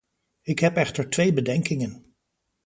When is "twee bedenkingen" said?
1.09-2.15